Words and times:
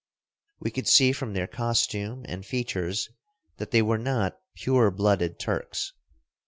We 0.59 0.71
could 0.71 0.87
see 0.87 1.11
from 1.11 1.33
their 1.35 1.45
costume 1.45 2.25
and 2.27 2.43
features 2.43 3.09
that 3.57 3.69
they 3.69 3.83
were 3.83 3.99
not 3.99 4.39
pure 4.55 4.89
blooded 4.89 5.37
Turks. 5.37 5.93